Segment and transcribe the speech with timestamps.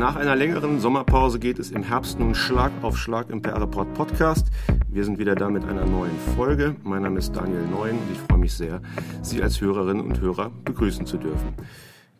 [0.00, 3.92] Nach einer längeren Sommerpause geht es im Herbst nun Schlag auf Schlag im PR Report
[3.92, 4.46] Podcast.
[4.88, 6.74] Wir sind wieder da mit einer neuen Folge.
[6.84, 8.80] Mein Name ist Daniel Neuen und ich freue mich sehr,
[9.20, 11.52] Sie als Hörerinnen und Hörer begrüßen zu dürfen.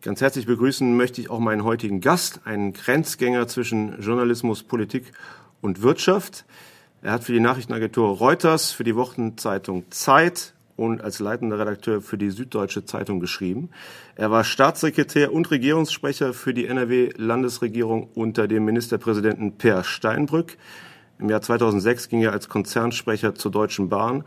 [0.03, 5.13] Ganz herzlich begrüßen möchte ich auch meinen heutigen Gast, einen Grenzgänger zwischen Journalismus, Politik
[5.63, 6.45] und Wirtschaft.
[7.01, 12.17] Er hat für die Nachrichtenagentur Reuters, für die Wochenzeitung Zeit und als leitender Redakteur für
[12.17, 13.69] die Süddeutsche Zeitung geschrieben.
[14.17, 20.57] Er war Staatssekretär und Regierungssprecher für die NRW-Landesregierung unter dem Ministerpräsidenten Per Steinbrück.
[21.19, 24.25] Im Jahr 2006 ging er als Konzernsprecher zur Deutschen Bahn,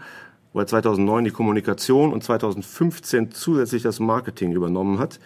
[0.53, 5.19] wo er 2009 die Kommunikation und 2015 zusätzlich das Marketing übernommen hat.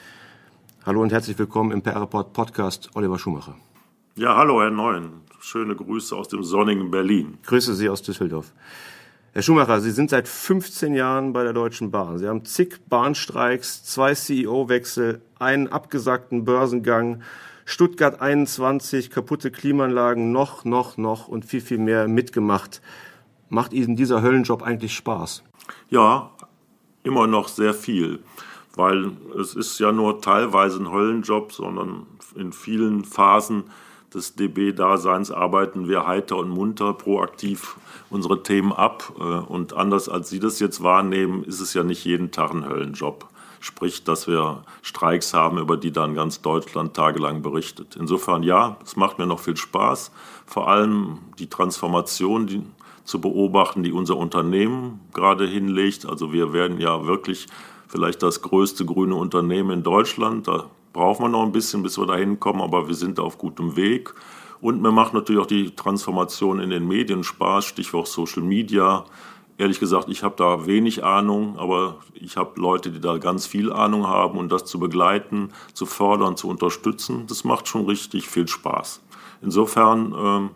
[0.86, 3.58] Hallo und herzlich willkommen im PR-Report Podcast Oliver Schumacher.
[4.16, 5.10] Ja, hallo Herr Neuen.
[5.42, 7.38] Schöne Grüße aus dem sonnigen Berlin.
[7.46, 8.54] Grüße Sie aus Düsseldorf.
[9.38, 12.18] Herr Schumacher, Sie sind seit 15 Jahren bei der Deutschen Bahn.
[12.18, 17.22] Sie haben zig Bahnstreiks, zwei CEO-Wechsel, einen abgesagten Börsengang,
[17.64, 22.82] Stuttgart 21, kaputte Klimaanlagen, noch, noch, noch und viel, viel mehr mitgemacht.
[23.48, 25.44] Macht Ihnen dieser Höllenjob eigentlich Spaß?
[25.92, 26.32] Ja,
[27.04, 28.18] immer noch sehr viel,
[28.76, 33.66] weil es ist ja nur teilweise ein Höllenjob, sondern in vielen Phasen
[34.18, 37.78] des DB-Daseins arbeiten wir heiter und munter, proaktiv
[38.10, 39.14] unsere Themen ab.
[39.20, 42.68] Äh, und anders als Sie das jetzt wahrnehmen, ist es ja nicht jeden Tag ein
[42.68, 43.30] Höllenjob.
[43.60, 47.96] Sprich, dass wir Streiks haben, über die dann ganz Deutschland tagelang berichtet.
[48.00, 50.12] Insofern ja, es macht mir noch viel Spaß.
[50.46, 52.64] Vor allem die Transformation die,
[53.04, 56.06] zu beobachten, die unser Unternehmen gerade hinlegt.
[56.06, 57.48] Also wir werden ja wirklich
[57.88, 60.48] vielleicht das größte grüne Unternehmen in Deutschland.
[60.48, 63.76] Da braucht man noch ein bisschen, bis wir da hinkommen, aber wir sind auf gutem
[63.76, 64.14] Weg.
[64.62, 69.06] Und mir macht natürlich auch die Transformation in den Medien Spaß, Stichwort Social Media.
[69.60, 73.72] Ehrlich gesagt, ich habe da wenig Ahnung, aber ich habe Leute, die da ganz viel
[73.72, 78.48] Ahnung haben und das zu begleiten, zu fördern, zu unterstützen, das macht schon richtig viel
[78.48, 79.02] Spaß.
[79.42, 80.50] Insofern, ein ähm,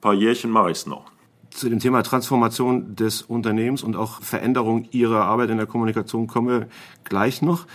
[0.00, 1.10] paar Jährchen mache ich es noch.
[1.50, 6.48] Zu dem Thema Transformation des Unternehmens und auch Veränderung Ihrer Arbeit in der Kommunikation kommen
[6.48, 6.68] wir
[7.04, 7.66] gleich noch.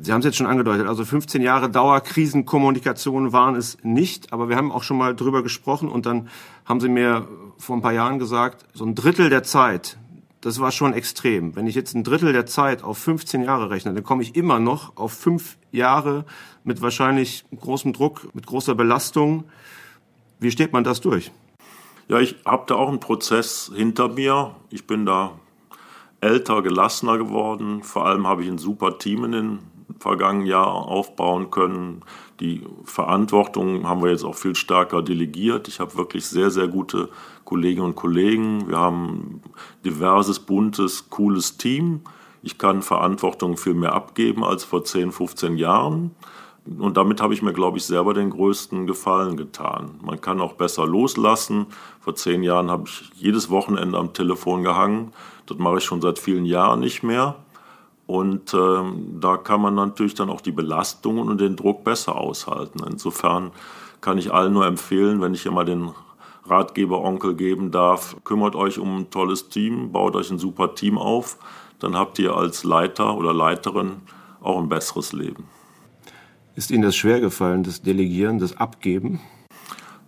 [0.00, 4.56] Sie haben es jetzt schon angedeutet, also 15 Jahre Dauerkrisenkommunikation waren es nicht, aber wir
[4.56, 6.28] haben auch schon mal drüber gesprochen und dann
[6.64, 7.26] haben Sie mir
[7.58, 9.98] vor ein paar Jahren gesagt, so ein Drittel der Zeit,
[10.40, 11.56] das war schon extrem.
[11.56, 14.58] Wenn ich jetzt ein Drittel der Zeit auf 15 Jahre rechne, dann komme ich immer
[14.58, 16.24] noch auf fünf Jahre
[16.64, 19.44] mit wahrscheinlich großem Druck, mit großer Belastung.
[20.38, 21.30] Wie steht man das durch?
[22.08, 24.56] Ja, ich habe da auch einen Prozess hinter mir.
[24.70, 25.38] Ich bin da
[26.20, 27.82] älter, gelassener geworden.
[27.82, 29.58] Vor allem habe ich ein super Team in den
[29.98, 32.02] vergangenen Jahr aufbauen können.
[32.40, 35.68] Die Verantwortung haben wir jetzt auch viel stärker delegiert.
[35.68, 37.08] Ich habe wirklich sehr, sehr gute
[37.44, 38.68] Kolleginnen und Kollegen.
[38.68, 39.42] Wir haben
[39.84, 42.00] diverses, buntes, cooles Team.
[42.42, 46.12] Ich kann Verantwortung viel mehr abgeben als vor 10, 15 Jahren.
[46.64, 49.98] Und damit habe ich mir, glaube ich, selber den größten Gefallen getan.
[50.02, 51.66] Man kann auch besser loslassen.
[52.00, 55.12] Vor zehn Jahren habe ich jedes Wochenende am Telefon gehangen.
[55.46, 57.36] Das mache ich schon seit vielen Jahren nicht mehr.
[58.06, 62.80] Und ähm, da kann man natürlich dann auch die Belastungen und den Druck besser aushalten.
[62.88, 63.52] Insofern
[64.00, 65.92] kann ich allen nur empfehlen, wenn ich hier mal den
[66.44, 71.38] Ratgeber-Onkel geben darf, kümmert euch um ein tolles Team, baut euch ein super Team auf,
[71.78, 74.02] dann habt ihr als Leiter oder Leiterin
[74.40, 75.44] auch ein besseres Leben.
[76.54, 79.20] Ist Ihnen das schwer gefallen, das Delegieren, das Abgeben?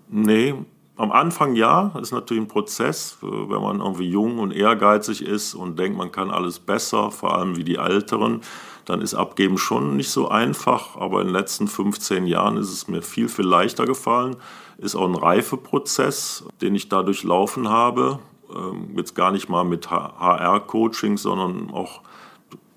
[0.09, 0.54] Nee,
[0.97, 5.55] am Anfang ja, ist natürlich ein Prozess, äh, wenn man irgendwie jung und ehrgeizig ist
[5.55, 8.43] und denkt, man kann alles besser, vor allem wie die Älteren,
[8.84, 12.87] dann ist Abgeben schon nicht so einfach, aber in den letzten 15 Jahren ist es
[12.87, 14.37] mir viel, viel leichter gefallen.
[14.77, 18.19] Ist auch ein Reifeprozess, den ich dadurch laufen habe.
[18.54, 22.03] Ähm, jetzt gar nicht mal mit HR-Coaching, sondern auch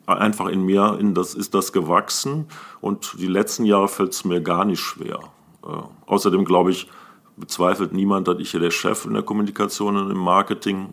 [0.06, 2.47] einfach in mir in das, ist das gewachsen.
[2.80, 5.19] Und die letzten Jahre fällt es mir gar nicht schwer.
[5.63, 5.68] Äh,
[6.06, 6.88] außerdem glaube ich,
[7.38, 10.89] bezweifelt niemand, dass ich hier der Chef in der Kommunikation und im Marketing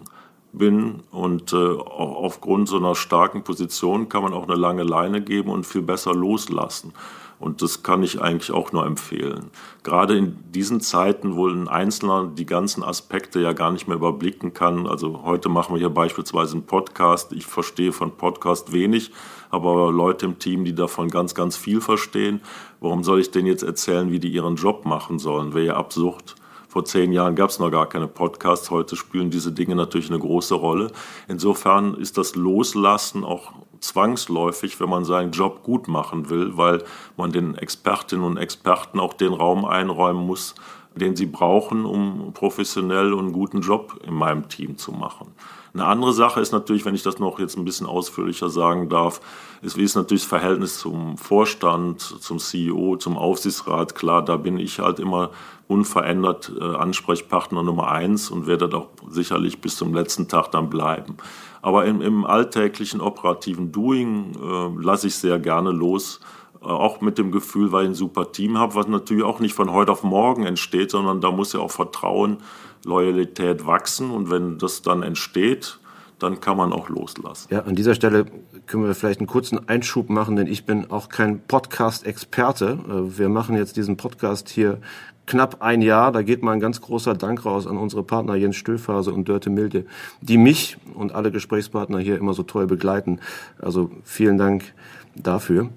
[0.53, 1.03] bin.
[1.11, 5.67] Und äh, aufgrund so einer starken Position kann man auch eine lange Leine geben und
[5.67, 6.93] viel besser loslassen.
[7.41, 9.51] Und das kann ich eigentlich auch nur empfehlen.
[9.83, 14.55] Gerade in diesen Zeiten, wo ein Einzelner die ganzen Aspekte ja gar nicht mehr überblicken
[14.55, 14.87] kann.
[14.87, 17.33] Also heute machen wir hier beispielsweise einen Podcast.
[17.33, 19.11] Ich verstehe von Podcast wenig,
[19.51, 22.41] aber Leute im Team, die davon ganz, ganz viel verstehen.
[22.85, 25.55] Warum soll ich denen jetzt erzählen, wie die ihren Job machen sollen?
[25.55, 26.35] Wäre ja absurd.
[26.69, 28.71] Vor zehn Jahren gab es noch gar keine Podcasts.
[28.71, 30.91] Heute spielen diese Dinge natürlich eine große Rolle.
[31.27, 36.85] Insofern ist das Loslassen auch zwangsläufig, wenn man seinen Job gut machen will, weil
[37.17, 40.55] man den Expertinnen und Experten auch den Raum einräumen muss,
[40.95, 45.29] den sie brauchen, um professionell und einen guten Job in meinem Team zu machen.
[45.75, 49.21] Eine andere Sache ist natürlich, wenn ich das noch jetzt ein bisschen ausführlicher sagen darf,
[49.61, 53.97] ist, wie ist natürlich das Verhältnis zum Vorstand, zum CEO, zum Aufsichtsrat.
[53.97, 55.31] Klar, da bin ich halt immer
[55.67, 61.17] unverändert äh, Ansprechpartner Nummer eins und werde auch sicherlich bis zum letzten Tag dann bleiben.
[61.61, 66.21] Aber im, im alltäglichen operativen Doing äh, lasse ich sehr gerne los,
[66.65, 69.73] auch mit dem Gefühl, weil ich ein super Team habe, was natürlich auch nicht von
[69.73, 72.39] heute auf morgen entsteht, sondern da muss ja auch Vertrauen,
[72.85, 75.79] Loyalität wachsen und wenn das dann entsteht,
[76.19, 77.49] dann kann man auch loslassen.
[77.51, 78.27] Ja, an dieser Stelle
[78.67, 82.79] können wir vielleicht einen kurzen Einschub machen, denn ich bin auch kein Podcast-Experte.
[82.89, 84.79] Äh, wir machen jetzt diesen Podcast hier
[85.27, 86.13] knapp ein Jahr.
[86.13, 89.51] Da geht mal ein ganz großer Dank raus an unsere Partner Jens Stöfhase und Dörte
[89.51, 89.87] Milde,
[90.21, 93.21] die mich und alle Gesprächspartner hier immer so toll begleiten.
[93.59, 94.73] Also vielen Dank
[95.15, 95.71] dafür.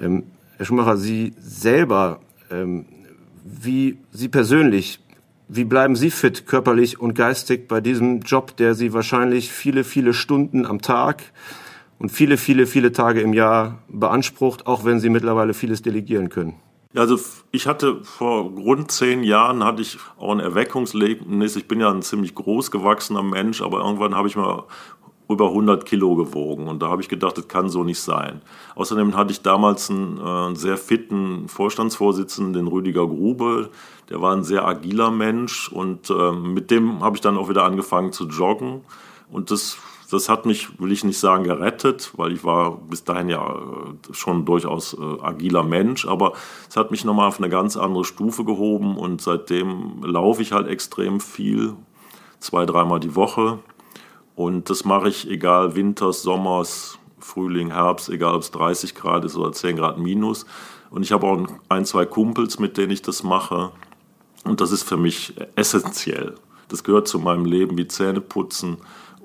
[0.00, 0.24] Ähm,
[0.56, 2.86] Herr Schumacher, Sie selber, ähm,
[3.44, 5.00] wie Sie persönlich,
[5.48, 10.14] wie bleiben Sie fit körperlich und geistig bei diesem Job, der Sie wahrscheinlich viele, viele
[10.14, 11.22] Stunden am Tag
[11.98, 16.54] und viele, viele, viele Tage im Jahr beansprucht, auch wenn Sie mittlerweile vieles delegieren können?
[16.96, 17.18] Also
[17.50, 21.56] ich hatte vor rund zehn Jahren hatte ich auch ein Erweckungserlebnis.
[21.56, 24.64] Ich bin ja ein ziemlich groß gewachsener Mensch, aber irgendwann habe ich mal
[25.28, 28.40] über 100 Kilo gewogen und da habe ich gedacht, das kann so nicht sein.
[28.74, 33.70] Außerdem hatte ich damals einen, äh, sehr fitten Vorstandsvorsitzenden, den Rüdiger Grube.
[34.08, 37.64] Der war ein sehr agiler Mensch und äh, mit dem habe ich dann auch wieder
[37.64, 38.82] angefangen zu joggen
[39.30, 39.78] und das
[40.10, 44.14] das hat mich, will ich nicht sagen, gerettet, weil ich war bis dahin ja äh,
[44.14, 46.32] schon durchaus äh, agiler Mensch, aber
[46.68, 50.66] es hat mich nochmal auf eine ganz andere Stufe gehoben und seitdem laufe ich halt
[50.66, 51.74] extrem viel,
[52.40, 53.58] zwei, dreimal die Woche.
[54.38, 59.36] Und das mache ich egal Winters, Sommers, Frühling, Herbst, egal ob es 30 Grad ist
[59.36, 60.46] oder 10 Grad minus.
[60.90, 63.72] Und ich habe auch ein, zwei Kumpels, mit denen ich das mache.
[64.44, 66.36] Und das ist für mich essentiell.
[66.68, 68.76] Das gehört zu meinem Leben wie Zähneputzen.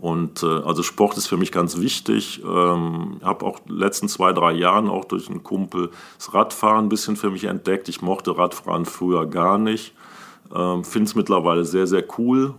[0.01, 2.41] Und äh, also Sport ist für mich ganz wichtig.
[2.43, 7.17] Ähm, habe auch letzten zwei, drei Jahren auch durch einen Kumpel das Radfahren ein bisschen
[7.17, 7.87] für mich entdeckt.
[7.87, 9.93] Ich mochte Radfahren früher gar nicht.
[10.55, 12.55] Ähm, Finde es mittlerweile sehr, sehr cool.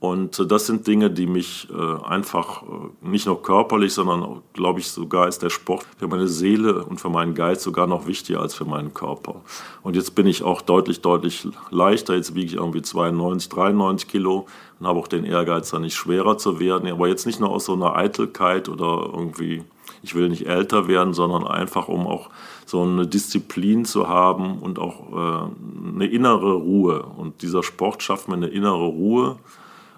[0.00, 2.66] Und äh, das sind Dinge, die mich äh, einfach äh,
[3.08, 7.10] nicht nur körperlich, sondern glaube ich sogar ist der Sport für meine Seele und für
[7.10, 9.40] meinen Geist sogar noch wichtiger als für meinen Körper.
[9.82, 12.14] Und jetzt bin ich auch deutlich, deutlich leichter.
[12.14, 14.46] Jetzt wiege ich irgendwie 92, 93 Kilo
[14.78, 16.88] und habe auch den Ehrgeiz, da nicht schwerer zu werden.
[16.90, 19.64] Aber jetzt nicht nur aus so einer Eitelkeit oder irgendwie,
[20.04, 22.30] ich will nicht älter werden, sondern einfach um auch
[22.66, 27.02] so eine Disziplin zu haben und auch eine innere Ruhe.
[27.16, 29.38] Und dieser Sport schafft mir eine innere Ruhe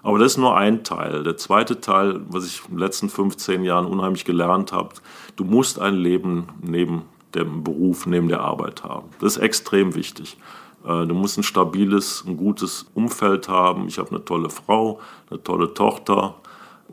[0.03, 1.23] aber das ist nur ein Teil.
[1.23, 4.89] Der zweite Teil, was ich in den letzten 15 Jahren unheimlich gelernt habe,
[5.35, 7.03] du musst ein Leben neben
[7.35, 9.09] dem Beruf, neben der Arbeit haben.
[9.19, 10.37] Das ist extrem wichtig.
[10.85, 13.87] Äh, du musst ein stabiles, ein gutes Umfeld haben.
[13.87, 14.99] Ich habe eine tolle Frau,
[15.29, 16.35] eine tolle Tochter.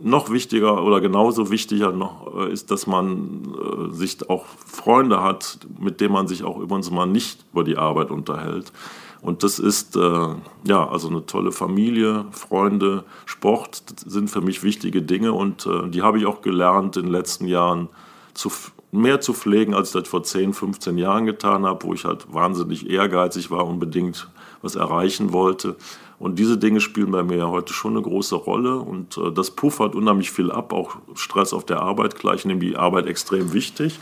[0.01, 5.59] Noch wichtiger oder genauso wichtiger noch äh, ist, dass man äh, sich auch Freunde hat,
[5.81, 8.73] mit denen man sich auch übrigens mal nicht über die Arbeit unterhält.
[9.21, 10.29] Und das ist äh,
[10.65, 16.03] ja also eine tolle Familie, Freunde, Sport sind für mich wichtige Dinge und äh, die
[16.03, 17.89] habe ich auch gelernt in den letzten Jahren
[18.35, 18.51] zu,
[18.93, 22.33] mehr zu pflegen, als ich das vor 10, 15 Jahren getan habe, wo ich halt
[22.33, 24.29] wahnsinnig ehrgeizig war, unbedingt
[24.63, 25.77] was erreichen wollte.
[26.19, 29.95] Und diese Dinge spielen bei mir heute schon eine große Rolle und äh, das puffert
[29.95, 32.17] unheimlich viel ab, auch Stress auf der Arbeit.
[32.17, 33.99] Gleich nehme die Arbeit extrem wichtig.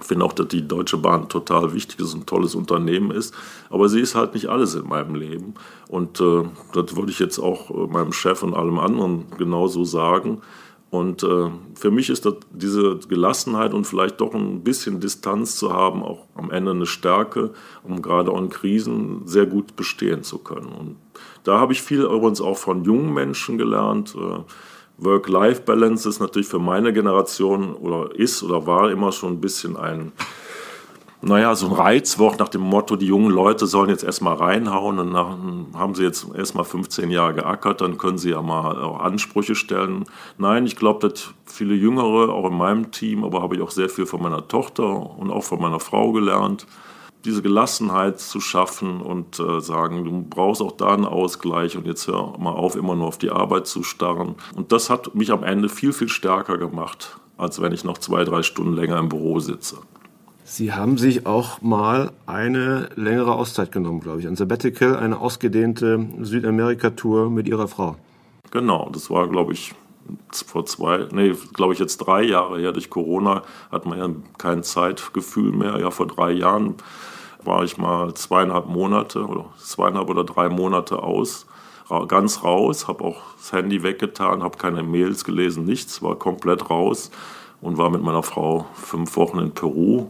[0.00, 3.34] Ich finde auch, dass die Deutsche Bahn total wichtig ist, ein tolles Unternehmen ist.
[3.70, 5.54] Aber sie ist halt nicht alles in meinem Leben.
[5.88, 10.42] Und äh, das würde ich jetzt auch äh, meinem Chef und allem anderen genauso sagen.
[10.90, 15.72] Und äh, für mich ist das, diese Gelassenheit und vielleicht doch ein bisschen Distanz zu
[15.72, 17.50] haben, auch am Ende eine Stärke,
[17.82, 20.68] um gerade in Krisen sehr gut bestehen zu können.
[20.68, 20.96] Und
[21.42, 24.14] da habe ich viel übrigens auch von jungen Menschen gelernt.
[24.14, 24.42] Äh,
[24.98, 30.12] Work-Life-Balance ist natürlich für meine Generation oder ist oder war immer schon ein bisschen ein,
[31.20, 35.12] naja, so ein Reizwort nach dem Motto, die jungen Leute sollen jetzt erstmal reinhauen und
[35.12, 35.36] nach,
[35.74, 40.04] haben sie jetzt erstmal 15 Jahre geackert, dann können sie ja mal auch Ansprüche stellen.
[40.38, 43.88] Nein, ich glaube, dass viele Jüngere, auch in meinem Team, aber habe ich auch sehr
[43.88, 46.66] viel von meiner Tochter und auch von meiner Frau gelernt,
[47.26, 52.06] diese Gelassenheit zu schaffen und äh, sagen, du brauchst auch da einen Ausgleich und jetzt
[52.06, 54.36] hör mal auf, immer nur auf die Arbeit zu starren.
[54.54, 58.24] Und das hat mich am Ende viel, viel stärker gemacht, als wenn ich noch zwei,
[58.24, 59.76] drei Stunden länger im Büro sitze.
[60.44, 64.28] Sie haben sich auch mal eine längere Auszeit genommen, glaube ich.
[64.28, 67.96] Ein Sabbatical, eine ausgedehnte Südamerika-Tour mit Ihrer Frau.
[68.52, 69.74] Genau, das war, glaube ich,
[70.32, 72.72] vor zwei, nee, glaube ich jetzt drei Jahre her.
[72.72, 73.42] Durch Corona
[73.72, 75.78] hat man ja kein Zeitgefühl mehr.
[75.80, 76.76] Ja, vor drei Jahren
[77.46, 81.46] war ich mal zweieinhalb Monate oder zweieinhalb oder drei Monate aus,
[82.08, 87.10] ganz raus, habe auch das Handy weggetan, habe keine Mails gelesen, nichts, war komplett raus
[87.60, 90.08] und war mit meiner Frau fünf Wochen in Peru.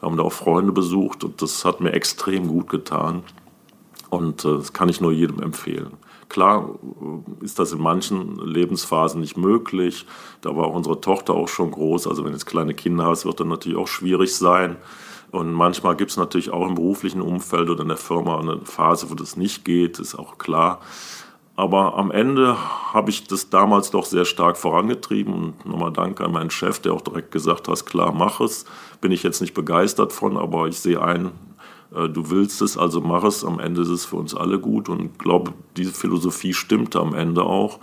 [0.00, 3.22] Wir haben da auch Freunde besucht und das hat mir extrem gut getan.
[4.10, 5.94] Und äh, das kann ich nur jedem empfehlen.
[6.28, 6.78] Klar
[7.40, 10.06] äh, ist das in manchen Lebensphasen nicht möglich.
[10.42, 12.06] Da war unsere Tochter auch schon groß.
[12.06, 14.76] Also wenn jetzt kleine Kinder hast, wird dann natürlich auch schwierig sein.
[15.30, 19.10] Und manchmal gibt es natürlich auch im beruflichen Umfeld oder in der Firma eine Phase,
[19.10, 20.80] wo das nicht geht, ist auch klar.
[21.56, 22.56] Aber am Ende
[22.92, 26.92] habe ich das damals doch sehr stark vorangetrieben und nochmal Danke an meinen Chef, der
[26.92, 28.66] auch direkt gesagt hat, klar, mach es.
[29.00, 31.32] Bin ich jetzt nicht begeistert von, aber ich sehe ein,
[31.94, 33.42] äh, du willst es, also mach es.
[33.42, 37.44] Am Ende ist es für uns alle gut und glaube, diese Philosophie stimmte am Ende
[37.44, 37.80] auch.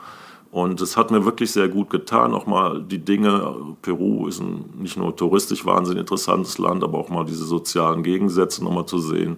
[0.53, 4.65] Und es hat mir wirklich sehr gut getan, auch mal die Dinge, Peru ist ein
[4.77, 9.37] nicht nur touristisch wahnsinnig interessantes Land, aber auch mal diese sozialen Gegensätze nochmal zu sehen,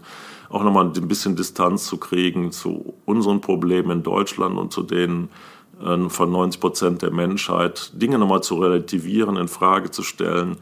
[0.50, 5.29] auch nochmal ein bisschen Distanz zu kriegen zu unseren Problemen in Deutschland und zu denen
[5.81, 10.57] äh, von 90 Prozent der Menschheit, Dinge nochmal zu relativieren, in Frage zu stellen,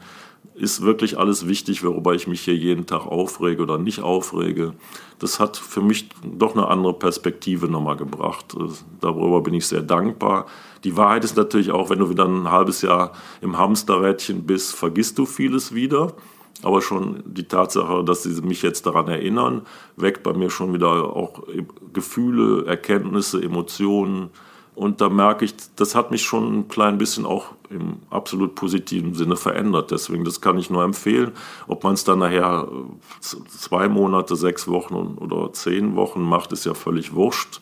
[0.54, 4.72] ist wirklich alles wichtig, worüber ich mich hier jeden Tag aufrege oder nicht aufrege.
[5.18, 8.54] Das hat für mich doch eine andere Perspektive nochmal gebracht.
[9.00, 10.46] Darüber bin ich sehr dankbar.
[10.84, 15.18] Die Wahrheit ist natürlich auch, wenn du wieder ein halbes Jahr im Hamsterrädchen bist, vergisst
[15.18, 16.14] du vieles wieder.
[16.62, 19.62] Aber schon die Tatsache, dass sie mich jetzt daran erinnern,
[19.96, 21.42] weckt bei mir schon wieder auch
[21.92, 24.30] Gefühle, Erkenntnisse, Emotionen,
[24.74, 29.14] und da merke ich, das hat mich schon ein klein bisschen auch im absolut positiven
[29.14, 29.90] Sinne verändert.
[29.90, 31.32] Deswegen, das kann ich nur empfehlen.
[31.68, 36.66] Ob man es dann nachher äh, zwei Monate, sechs Wochen oder zehn Wochen macht, ist
[36.66, 37.60] ja völlig wurscht.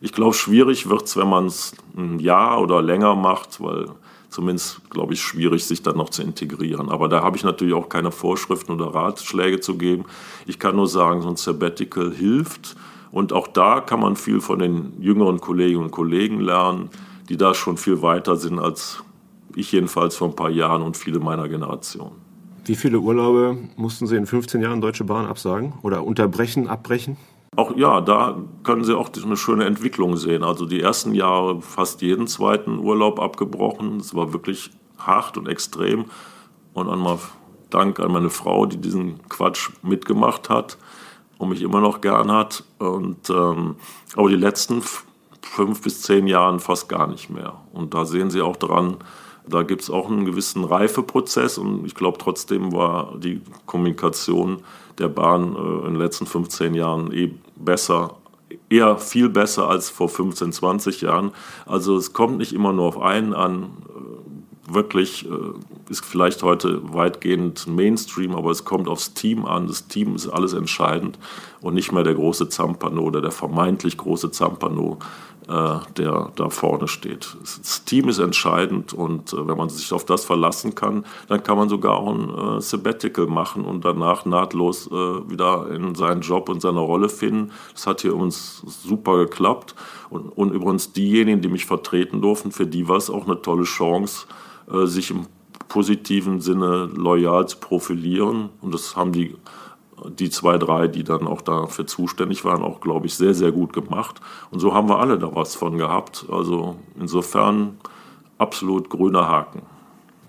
[0.00, 3.86] Ich glaube, schwierig wird es, wenn man es ein Jahr oder länger macht, weil
[4.30, 6.88] zumindest, glaube ich, schwierig, sich dann noch zu integrieren.
[6.88, 10.06] Aber da habe ich natürlich auch keine Vorschriften oder Ratschläge zu geben.
[10.46, 12.74] Ich kann nur sagen, so ein Sabbatical hilft
[13.14, 16.90] und auch da kann man viel von den jüngeren Kolleginnen und Kollegen lernen,
[17.28, 19.04] die da schon viel weiter sind als
[19.54, 22.10] ich jedenfalls vor ein paar Jahren und viele meiner Generation.
[22.64, 27.16] Wie viele Urlaube mussten Sie in 15 Jahren Deutsche Bahn absagen oder unterbrechen, abbrechen?
[27.54, 30.42] Auch ja, da können Sie auch eine schöne Entwicklung sehen.
[30.42, 33.98] Also die ersten Jahre fast jeden zweiten Urlaub abgebrochen.
[33.98, 36.06] Es war wirklich hart und extrem.
[36.72, 37.20] Und einmal
[37.70, 40.78] Dank an meine Frau, die diesen Quatsch mitgemacht hat
[41.38, 42.64] und mich immer noch gern hat.
[42.78, 43.76] Und, ähm,
[44.16, 44.82] aber die letzten
[45.42, 47.54] fünf bis zehn Jahren fast gar nicht mehr.
[47.72, 48.98] Und da sehen Sie auch dran,
[49.46, 54.62] da gibt es auch einen gewissen Reifeprozess und ich glaube trotzdem war die Kommunikation
[54.98, 58.16] der Bahn äh, in den letzten 15 Jahren eh besser,
[58.70, 61.32] eher viel besser als vor 15, 20 Jahren.
[61.66, 63.70] Also es kommt nicht immer nur auf einen an
[64.68, 69.66] wirklich, äh, ist vielleicht heute weitgehend Mainstream, aber es kommt aufs Team an.
[69.66, 71.18] Das Team ist alles entscheidend
[71.60, 74.98] und nicht mehr der große Zampano oder der vermeintlich große Zampano,
[75.48, 77.36] äh, der da vorne steht.
[77.40, 81.58] Das Team ist entscheidend und äh, wenn man sich auf das verlassen kann, dann kann
[81.58, 86.80] man sogar auch ein Sabbatical machen und danach nahtlos wieder in seinen Job und seine
[86.80, 87.52] Rolle finden.
[87.72, 89.74] Das hat hier uns super geklappt
[90.08, 93.64] und, und übrigens diejenigen, die mich vertreten durften, für die war es auch eine tolle
[93.64, 94.26] Chance,
[94.70, 95.26] äh, sich im
[95.68, 98.50] positiven Sinne loyal zu profilieren.
[98.60, 99.34] Und das haben die,
[100.18, 103.72] die zwei, drei, die dann auch dafür zuständig waren, auch, glaube ich, sehr, sehr gut
[103.72, 104.20] gemacht.
[104.50, 106.26] Und so haben wir alle da was von gehabt.
[106.30, 107.78] Also insofern
[108.38, 109.62] absolut grüner Haken.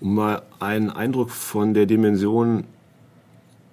[0.00, 2.64] Um mal einen Eindruck von der Dimension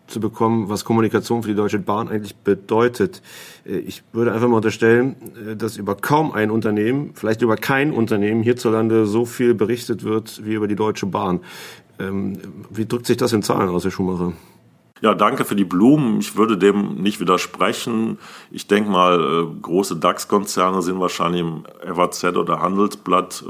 [0.07, 3.21] zu bekommen, was Kommunikation für die Deutsche Bahn eigentlich bedeutet.
[3.65, 5.15] Äh, ich würde einfach mal unterstellen,
[5.49, 10.45] äh, dass über kaum ein Unternehmen, vielleicht über kein Unternehmen hierzulande so viel berichtet wird
[10.45, 11.39] wie über die Deutsche Bahn.
[11.99, 12.37] Ähm,
[12.69, 14.33] wie drückt sich das in Zahlen aus, Herr Schumacher?
[15.01, 16.19] Ja, danke für die Blumen.
[16.19, 18.19] Ich würde dem nicht widersprechen.
[18.51, 23.43] Ich denke mal, äh, große DAX-Konzerne sind wahrscheinlich im FAZ oder Handelsblatt,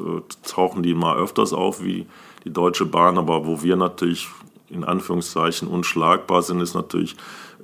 [0.48, 2.08] tauchen die mal öfters auf wie
[2.44, 4.30] die Deutsche Bahn, aber wo wir natürlich
[4.74, 7.16] in Anführungszeichen unschlagbar sind, ist natürlich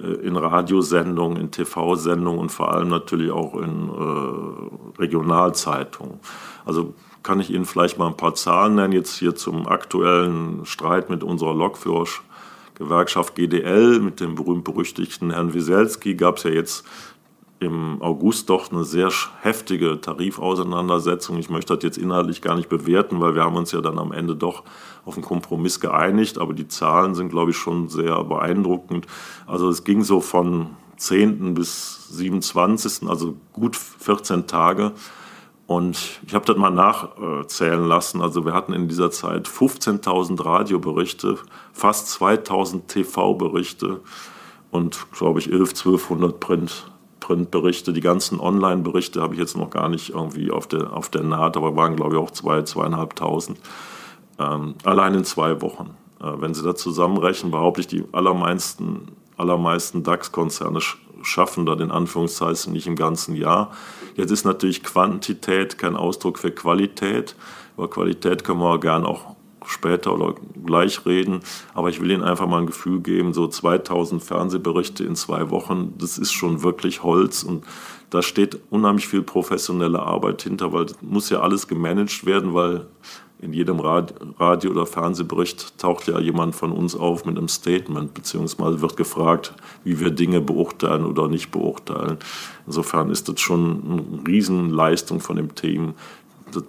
[0.02, 6.20] äh, in Radiosendungen, in TV-Sendungen und vor allem natürlich auch in äh, Regionalzeitungen.
[6.66, 11.10] Also kann ich Ihnen vielleicht mal ein paar Zahlen nennen, jetzt hier zum aktuellen Streit
[11.10, 16.86] mit unserer Lokführergewerkschaft GDL, mit dem berühmt-berüchtigten Herrn Wieselski, gab es ja jetzt
[17.60, 19.12] im August doch eine sehr
[19.42, 21.38] heftige Tarifauseinandersetzung.
[21.38, 24.12] Ich möchte das jetzt inhaltlich gar nicht bewerten, weil wir haben uns ja dann am
[24.12, 24.64] Ende doch
[25.06, 26.38] auf einen Kompromiss geeinigt.
[26.38, 29.08] Aber die Zahlen sind, glaube ich, schon sehr beeindruckend.
[29.46, 31.54] Also es ging so von 10.
[31.54, 34.94] bis 27., also gut 14 Tage.
[35.68, 38.22] Und ich habe das mal nachzählen lassen.
[38.22, 41.38] Also wir hatten in dieser Zeit 15.000 Radioberichte,
[41.74, 44.00] fast 2.000 TV-Berichte
[44.72, 46.92] und, glaube ich, 11, 1200 Print,
[47.30, 47.94] Printberichte.
[47.94, 51.58] Die ganzen Online-Berichte habe ich jetzt noch gar nicht irgendwie auf der, auf der Naht,
[51.58, 53.56] aber waren, glaube ich, auch 2.000, 2.500.
[54.40, 55.92] Ähm, allein in zwei Wochen.
[56.20, 60.80] Äh, wenn Sie da zusammenrechnen, behaupte ich, die allermeisten, allermeisten DAX-Konzerne
[61.22, 63.74] schaffen das in Anführungszeichen nicht im ganzen Jahr.
[64.16, 67.36] Jetzt ist natürlich Quantität kein Ausdruck für Qualität.
[67.78, 69.36] Über Qualität können wir gern auch
[69.66, 70.36] später oder
[70.66, 71.42] gleich reden.
[71.74, 75.94] Aber ich will Ihnen einfach mal ein Gefühl geben, so 2000 Fernsehberichte in zwei Wochen,
[75.98, 77.64] das ist schon wirklich Holz und
[78.10, 82.88] da steht unheimlich viel professionelle Arbeit hinter, weil das muss ja alles gemanagt werden, weil
[83.42, 88.82] in jedem Radio- oder Fernsehbericht taucht ja jemand von uns auf mit einem Statement, beziehungsweise
[88.82, 89.54] wird gefragt,
[89.86, 92.18] wie wir Dinge beurteilen oder nicht beurteilen.
[92.66, 95.94] Insofern ist das schon eine Riesenleistung von dem Team,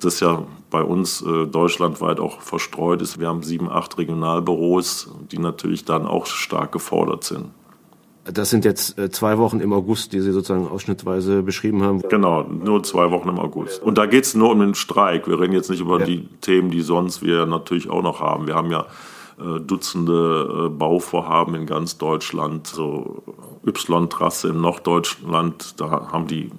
[0.00, 3.18] das ja bei uns äh, deutschlandweit auch verstreut ist.
[3.18, 7.46] Wir haben sieben, acht Regionalbüros, die natürlich dann auch stark gefordert sind.
[8.24, 12.02] Das sind jetzt äh, zwei Wochen im August, die Sie sozusagen ausschnittweise beschrieben haben.
[12.08, 13.82] Genau, nur zwei Wochen im August.
[13.82, 15.26] Und da geht es nur um den Streik.
[15.26, 16.06] Wir reden jetzt nicht über ja.
[16.06, 18.46] die Themen, die sonst wir natürlich auch noch haben.
[18.46, 18.86] Wir haben ja
[19.40, 23.22] äh, Dutzende äh, Bauvorhaben in ganz Deutschland, so
[23.66, 26.50] Y-Trasse in Norddeutschland, da haben die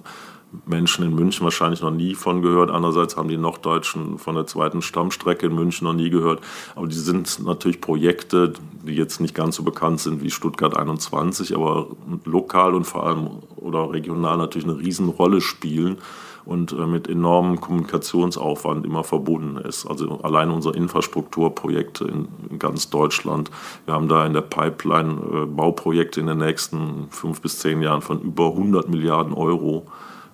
[0.65, 2.71] Menschen in München wahrscheinlich noch nie von gehört.
[2.71, 6.41] Andererseits haben die Norddeutschen von der zweiten Stammstrecke in München noch nie gehört.
[6.75, 8.53] Aber die sind natürlich Projekte,
[8.83, 11.87] die jetzt nicht ganz so bekannt sind wie Stuttgart 21, aber
[12.25, 15.97] lokal und vor allem oder regional natürlich eine Riesenrolle spielen
[16.45, 19.85] und äh, mit enormem Kommunikationsaufwand immer verbunden ist.
[19.85, 23.51] Also allein unsere Infrastrukturprojekte in, ganz Deutschland.
[23.85, 28.01] Wir haben da in der Pipeline äh, Bauprojekte in den nächsten fünf bis zehn Jahren
[28.01, 29.87] von über 100 Milliarden Euro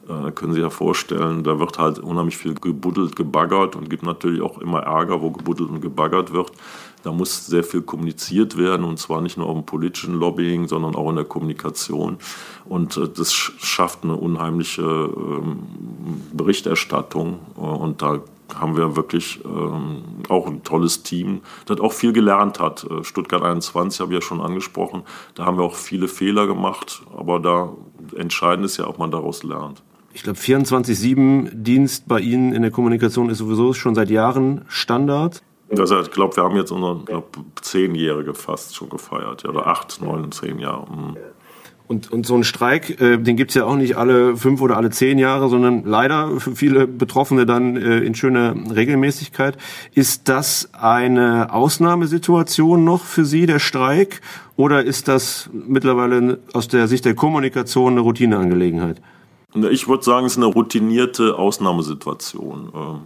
[0.08, 4.42] äh, können Sie ja vorstellen, da wird halt unheimlich viel gebuddelt, gebaggert und gibt natürlich
[4.42, 6.52] auch immer Ärger, wo gebuddelt und gebaggert wird.
[7.04, 11.10] Da muss sehr viel kommuniziert werden und zwar nicht nur im politischen Lobbying, sondern auch
[11.10, 12.18] in der Kommunikation.
[12.66, 15.60] Und äh, das schafft eine unheimliche ähm,
[16.34, 18.22] Berichterstattung äh, und da
[18.56, 22.88] haben wir wirklich ähm, auch ein tolles Team, das auch viel gelernt hat.
[23.02, 25.04] Stuttgart 21 habe ich ja schon angesprochen.
[25.36, 27.74] Da haben wir auch viele Fehler gemacht, aber da
[28.16, 29.84] entscheidend ist ja, ob man daraus lernt
[30.18, 35.44] ich glaube, 24-7-Dienst bei Ihnen in der Kommunikation ist sowieso schon seit Jahren Standard.
[35.78, 40.02] Also ich glaube, wir haben jetzt unsere glaub, zehnjährige fast schon gefeiert, ja, oder acht,
[40.02, 40.88] neun, zehn Jahre.
[40.92, 41.18] Mhm.
[41.86, 44.90] Und, und so ein Streik, äh, den gibt's ja auch nicht alle fünf oder alle
[44.90, 49.56] zehn Jahre, sondern leider für viele Betroffene dann äh, in schöner Regelmäßigkeit.
[49.94, 54.22] Ist das eine Ausnahmesituation noch für Sie, der Streik?
[54.56, 59.00] Oder ist das mittlerweile aus der Sicht der Kommunikation eine Routineangelegenheit?
[59.72, 62.72] Ich würde sagen, es ist eine routinierte Ausnahmesituation.
[62.74, 63.00] Ähm,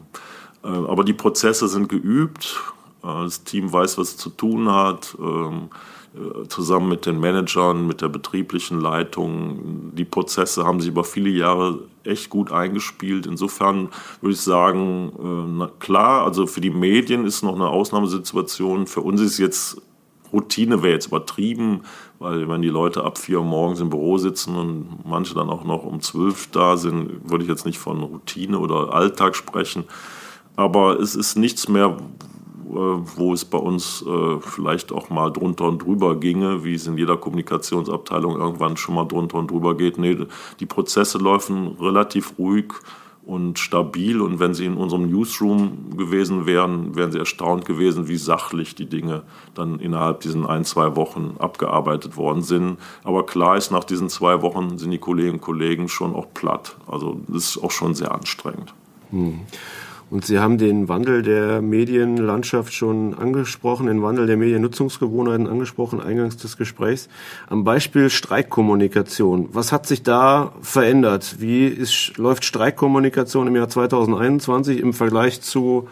[0.63, 2.61] äh, aber die Prozesse sind geübt.
[3.03, 5.15] Äh, das Team weiß, was es zu tun hat.
[5.19, 5.69] Ähm,
[6.13, 9.91] äh, zusammen mit den Managern, mit der betrieblichen Leitung.
[9.95, 13.25] Die Prozesse haben sich über viele Jahre echt gut eingespielt.
[13.25, 18.87] Insofern würde ich sagen, klar, also für die Medien ist noch eine Ausnahmesituation.
[18.87, 19.79] Für uns ist jetzt
[20.33, 21.81] Routine wäre jetzt übertrieben,
[22.19, 25.63] weil wenn die Leute ab vier Uhr morgens im Büro sitzen und manche dann auch
[25.63, 29.85] noch um zwölf da sind, würde ich jetzt nicht von Routine oder Alltag sprechen.
[30.55, 31.97] Aber es ist nichts mehr,
[32.71, 36.87] äh, wo es bei uns äh, vielleicht auch mal drunter und drüber ginge, wie es
[36.87, 39.97] in jeder Kommunikationsabteilung irgendwann schon mal drunter und drüber geht.
[39.97, 40.17] Nee,
[40.59, 42.73] die Prozesse laufen relativ ruhig
[43.25, 44.21] und stabil.
[44.21, 48.87] Und wenn Sie in unserem Newsroom gewesen wären, wären Sie erstaunt gewesen, wie sachlich die
[48.87, 52.77] Dinge dann innerhalb diesen ein, zwei Wochen abgearbeitet worden sind.
[53.03, 56.75] Aber klar ist, nach diesen zwei Wochen sind die Kolleginnen und Kollegen schon auch platt.
[56.87, 58.73] Also das ist auch schon sehr anstrengend.
[59.11, 59.41] Hm.
[60.11, 66.35] Und Sie haben den Wandel der Medienlandschaft schon angesprochen, den Wandel der Mediennutzungsgewohnheiten angesprochen, eingangs
[66.35, 67.07] des Gesprächs.
[67.47, 69.47] Am Beispiel Streikkommunikation.
[69.53, 71.37] Was hat sich da verändert?
[71.39, 75.87] Wie ist, läuft Streikkommunikation im Jahr 2021 im Vergleich zu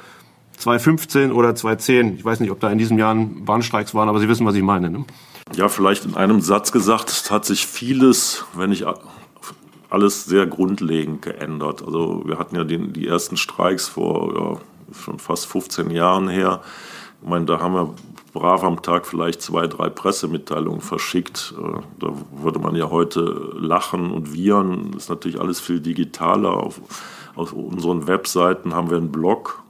[0.57, 2.15] 2015 oder 2010?
[2.17, 4.63] Ich weiß nicht, ob da in diesem Jahr Bahnstreiks waren, aber Sie wissen, was ich
[4.63, 4.89] meine.
[4.89, 5.05] Ne?
[5.55, 8.83] Ja, vielleicht in einem Satz gesagt, es hat sich vieles, wenn ich
[9.89, 11.83] alles sehr grundlegend geändert.
[11.85, 16.61] Also wir hatten ja den, die ersten Streiks vor ja, schon fast 15 Jahren her.
[17.21, 17.93] Ich meine, da haben wir
[18.33, 21.53] brav am Tag vielleicht zwei, drei Pressemitteilungen verschickt.
[21.57, 23.21] Äh, da würde man ja heute
[23.55, 24.91] lachen und viren.
[24.91, 26.53] Das ist natürlich alles viel digitaler.
[26.53, 26.79] Auf,
[27.35, 29.63] auf unseren Webseiten haben wir einen Blog,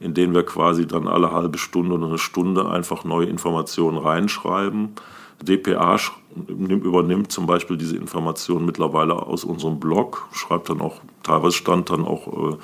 [0.00, 4.94] in den wir quasi dann alle halbe Stunde oder eine Stunde einfach neue Informationen reinschreiben.
[5.42, 5.98] DPA
[6.46, 12.04] übernimmt zum Beispiel diese Informationen mittlerweile aus unserem Blog, schreibt dann auch, teilweise stand dann
[12.04, 12.56] auch äh,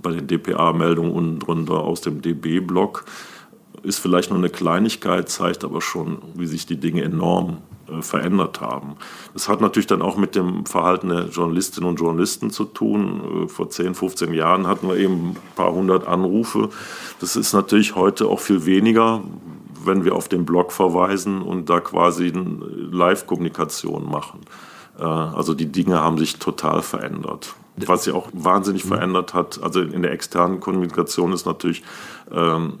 [0.00, 3.04] bei den DPA-Meldungen unten drunter aus dem DB-Blog.
[3.82, 8.60] Ist vielleicht nur eine Kleinigkeit, zeigt aber schon, wie sich die Dinge enorm äh, verändert
[8.60, 8.96] haben.
[9.32, 13.44] Das hat natürlich dann auch mit dem Verhalten der Journalistinnen und Journalisten zu tun.
[13.44, 16.70] Äh, vor 10, 15 Jahren hatten wir eben ein paar hundert Anrufe.
[17.20, 19.22] Das ist natürlich heute auch viel weniger,
[19.88, 22.58] wenn wir auf den Blog verweisen und da quasi eine
[22.92, 24.42] Live-Kommunikation machen.
[24.98, 27.54] Äh, also die Dinge haben sich total verändert.
[27.86, 28.88] Was sich auch wahnsinnig mhm.
[28.88, 31.82] verändert hat, also in der externen Kommunikation ist natürlich
[32.30, 32.74] ähm,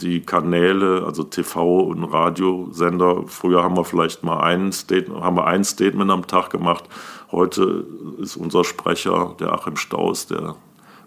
[0.00, 3.24] die Kanäle, also TV und Radiosender.
[3.26, 6.84] Früher haben wir vielleicht mal ein Statement, haben wir ein Statement am Tag gemacht.
[7.30, 7.86] Heute
[8.18, 10.56] ist unser Sprecher, der Achim Staus, der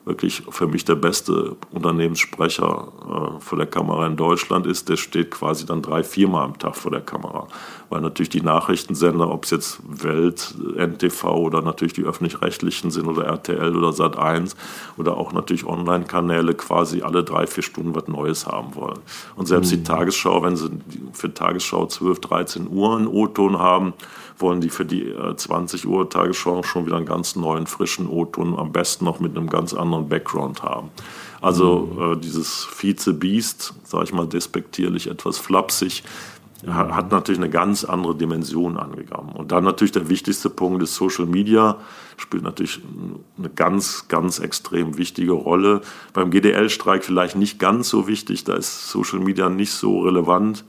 [0.06, 2.92] wirklich für mich der beste Unternehmenssprecher
[3.38, 6.76] äh, vor der Kamera in Deutschland ist, der steht quasi dann drei, viermal am Tag
[6.76, 7.48] vor der Kamera.
[7.94, 13.26] Weil natürlich die Nachrichtensender, ob es jetzt Welt, NTV oder natürlich die öffentlich-rechtlichen sind oder
[13.26, 14.56] RTL oder Sat1
[14.98, 18.98] oder auch natürlich Online-Kanäle quasi alle drei, vier Stunden was Neues haben wollen.
[19.36, 19.76] Und selbst mhm.
[19.76, 20.72] die Tagesschau, wenn sie
[21.12, 23.94] für Tagesschau 12, 13 Uhr einen O-Ton haben,
[24.40, 28.58] wollen die für die 20 äh, Uhr Tagesschau schon wieder einen ganz neuen, frischen O-Ton,
[28.58, 30.90] am besten noch mit einem ganz anderen Background haben.
[31.42, 32.14] Also mhm.
[32.14, 36.04] äh, dieses Vize-Beast, sage ich mal despektierlich, etwas flapsig,
[36.68, 39.34] hat natürlich eine ganz andere Dimension angegangen.
[39.34, 41.78] Und dann natürlich der wichtigste Punkt ist Social Media,
[42.18, 42.82] spielt natürlich
[43.38, 45.82] eine ganz, ganz extrem wichtige Rolle.
[46.14, 50.64] Beim GDL-Streik vielleicht nicht ganz so wichtig, da ist Social Media nicht so relevant.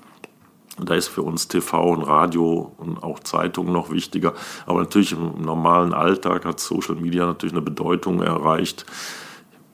[0.76, 4.34] Da ist für uns TV und Radio und auch Zeitung noch wichtiger.
[4.66, 8.84] Aber natürlich im normalen Alltag hat Social Media natürlich eine Bedeutung erreicht.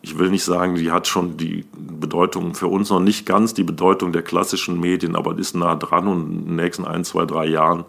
[0.02, 3.64] Ich will nicht sagen, die hat schon die Bedeutung für uns noch nicht ganz die
[3.64, 7.46] Bedeutung der klassischen Medien, aber ist nah dran und in den nächsten ein, zwei, drei
[7.46, 7.84] Jahren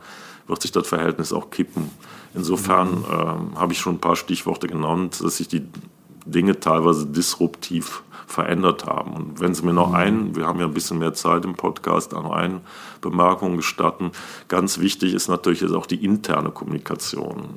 [0.47, 1.89] wird sich das Verhältnis auch kippen.
[2.34, 5.65] Insofern äh, habe ich schon ein paar Stichworte genannt, dass sich die
[6.26, 9.13] Dinge teilweise disruptiv verändert haben.
[9.13, 12.13] Und wenn Sie mir noch einen, wir haben ja ein bisschen mehr Zeit im Podcast,
[12.13, 12.62] noch eine
[13.02, 14.12] Bemerkung gestatten.
[14.48, 17.50] Ganz wichtig ist natürlich jetzt auch die interne Kommunikation.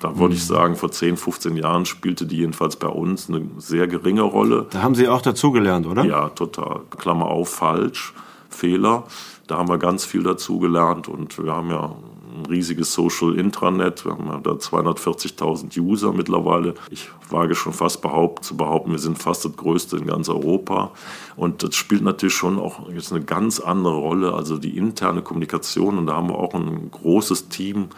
[0.00, 0.54] Da würde ich mhm.
[0.54, 4.66] sagen, vor 10, 15 Jahren spielte die jedenfalls bei uns eine sehr geringe Rolle.
[4.70, 6.04] Da haben Sie auch dazugelernt, oder?
[6.04, 6.82] Ja, total.
[6.96, 8.14] Klammer auf, falsch,
[8.48, 9.04] Fehler.
[9.46, 11.96] Da haben wir ganz viel dazugelernt und wir haben ja
[12.38, 14.04] ein riesiges Social Intranet.
[14.04, 16.74] Wir haben da 240.000 User mittlerweile.
[16.90, 20.92] Ich wage schon fast behaupt, zu behaupten, wir sind fast das größte in ganz Europa.
[21.36, 25.98] Und das spielt natürlich schon auch jetzt eine ganz andere Rolle, also die interne Kommunikation.
[25.98, 27.88] Und da haben wir auch ein großes Team,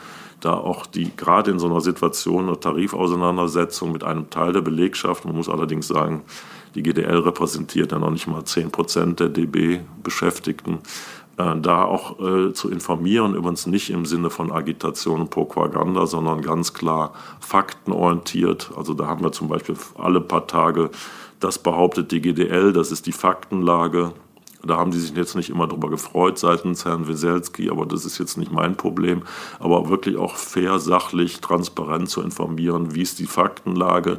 [0.41, 5.25] da auch die gerade in so einer Situation eine Tarifauseinandersetzung mit einem Teil der Belegschaft,
[5.25, 6.23] man muss allerdings sagen,
[6.75, 10.79] die GDL repräsentiert ja noch nicht mal 10 Prozent der DB-Beschäftigten,
[11.61, 16.75] da auch äh, zu informieren, übrigens nicht im Sinne von Agitation und Propaganda, sondern ganz
[16.75, 18.71] klar faktenorientiert.
[18.77, 20.91] Also da haben wir zum Beispiel alle paar Tage,
[21.39, 24.13] das behauptet die GDL, das ist die Faktenlage.
[24.63, 28.19] Da haben die sich jetzt nicht immer drüber gefreut seitens Herrn Weselski, aber das ist
[28.19, 29.23] jetzt nicht mein Problem.
[29.59, 34.19] Aber wirklich auch fair, sachlich, transparent zu informieren, wie ist die Faktenlage, äh,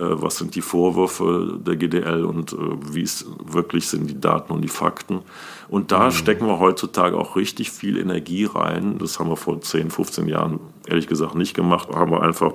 [0.00, 2.56] was sind die Vorwürfe der GDL und äh,
[2.92, 5.20] wie es wirklich sind die Daten und die Fakten.
[5.68, 6.10] Und da mhm.
[6.12, 8.98] stecken wir heutzutage auch richtig viel Energie rein.
[8.98, 10.58] Das haben wir vor 10, 15 Jahren
[10.88, 11.88] ehrlich gesagt nicht gemacht.
[11.92, 12.52] Da haben wir einfach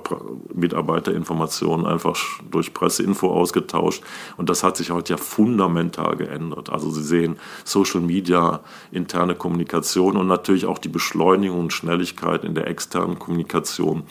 [0.54, 2.16] Mitarbeiterinformationen einfach
[2.50, 4.02] durch Presseinfo ausgetauscht.
[4.36, 6.68] Und das hat sich heute ja fundamental geändert.
[6.70, 8.60] Also Sie sehen Social Media,
[8.92, 14.02] interne Kommunikation und natürlich auch die Beschleunigung und Schnelligkeit in der externen Kommunikation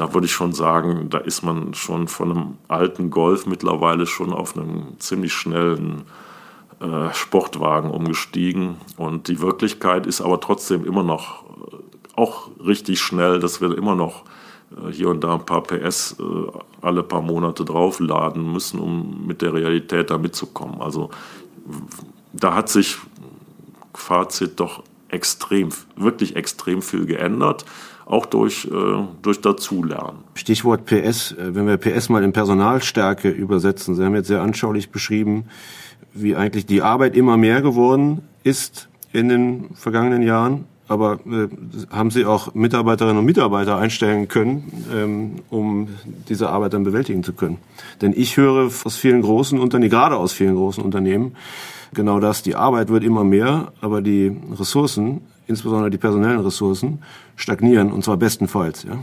[0.00, 4.32] da würde ich schon sagen, da ist man schon von einem alten Golf mittlerweile schon
[4.32, 6.04] auf einen ziemlich schnellen
[6.80, 8.76] äh, Sportwagen umgestiegen.
[8.96, 11.76] Und die Wirklichkeit ist aber trotzdem immer noch äh,
[12.16, 14.24] auch richtig schnell, dass wir immer noch
[14.70, 16.24] äh, hier und da ein paar PS äh,
[16.80, 20.80] alle paar Monate draufladen müssen, um mit der Realität da mitzukommen.
[20.80, 21.10] Also
[22.32, 22.96] da hat sich
[23.92, 27.66] Fazit doch extrem, wirklich extrem viel geändert
[28.10, 30.24] auch durch, äh, durch Dazulernen.
[30.34, 34.90] Stichwort PS, äh, wenn wir PS mal in Personalstärke übersetzen, Sie haben jetzt sehr anschaulich
[34.90, 35.44] beschrieben,
[36.12, 40.64] wie eigentlich die Arbeit immer mehr geworden ist in den vergangenen Jahren.
[40.88, 41.46] aber äh,
[41.90, 45.86] haben Sie auch Mitarbeiterinnen und Mitarbeiter einstellen können, ähm, um
[46.28, 47.58] diese Arbeit dann bewältigen zu können?
[48.02, 51.36] Denn ich höre aus vielen großen Unternehmen, gerade aus vielen großen Unternehmen,
[51.94, 57.02] genau das, die Arbeit wird immer mehr, aber die Ressourcen, insbesondere die personellen Ressourcen,
[57.36, 58.84] stagnieren und zwar bestenfalls.
[58.84, 58.98] Ja,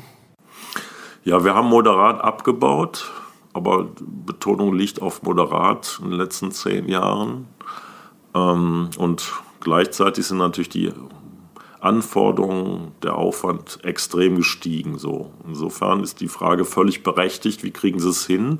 [1.23, 3.11] ja wir haben moderat abgebaut,
[3.53, 3.87] aber
[4.25, 7.47] Betonung liegt auf moderat in den letzten zehn Jahren.
[8.33, 10.91] Ähm, und gleichzeitig sind natürlich die
[11.79, 14.97] Anforderungen, der Aufwand extrem gestiegen.
[14.97, 15.31] So.
[15.47, 18.59] Insofern ist die Frage völlig berechtigt, wie kriegen Sie es hin?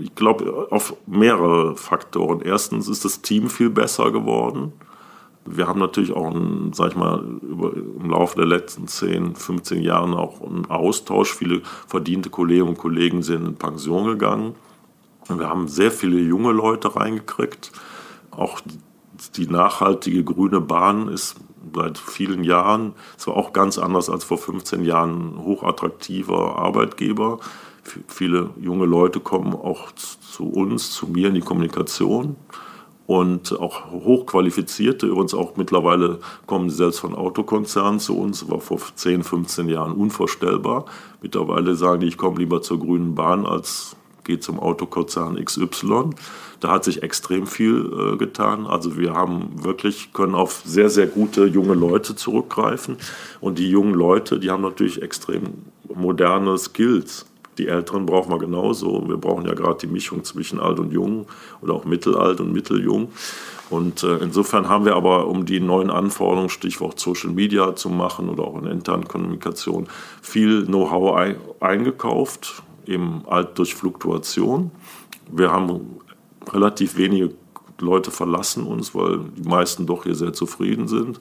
[0.00, 2.40] Ich glaube, auf mehrere Faktoren.
[2.40, 4.72] Erstens ist das Team viel besser geworden.
[5.46, 9.82] Wir haben natürlich auch, einen, sag ich mal, über, im Laufe der letzten 10, 15
[9.82, 11.32] Jahre auch einen Austausch.
[11.32, 14.54] Viele verdiente Kolleginnen und Kollegen sind in Pension gegangen.
[15.28, 17.72] Wir haben sehr viele junge Leute reingekriegt.
[18.30, 18.60] Auch
[19.36, 21.36] die nachhaltige grüne Bahn ist
[21.74, 27.38] seit vielen Jahren, zwar auch ganz anders als vor 15 Jahren, ein hochattraktiver Arbeitgeber.
[28.08, 32.36] Viele junge Leute kommen auch zu uns, zu mir in die Kommunikation
[33.06, 38.80] und auch hochqualifizierte, übrigens auch mittlerweile kommen sie selbst von Autokonzernen zu uns, war vor
[38.94, 40.86] 10, 15 Jahren unvorstellbar.
[41.22, 46.10] Mittlerweile sagen die, ich komme lieber zur grünen Bahn als gehe zum Autokonzern XY.
[46.60, 48.66] Da hat sich extrem viel äh, getan.
[48.66, 52.96] Also wir haben wirklich, können auf sehr, sehr gute junge Leute zurückgreifen.
[53.40, 55.42] Und die jungen Leute, die haben natürlich extrem
[55.94, 57.26] moderne Skills.
[57.58, 59.08] Die Älteren brauchen wir genauso.
[59.08, 61.26] Wir brauchen ja gerade die Mischung zwischen alt und jung
[61.62, 63.08] oder auch mittelalt und mitteljung.
[63.68, 68.28] Und äh, insofern haben wir aber, um die neuen Anforderungen, Stichwort Social Media zu machen
[68.28, 69.88] oder auch in internen Kommunikation,
[70.22, 74.70] viel Know-how ein, eingekauft, eben alt durch Fluktuation.
[75.30, 75.98] Wir haben
[76.52, 77.32] relativ wenige
[77.80, 81.20] Leute verlassen uns, weil die meisten doch hier sehr zufrieden sind.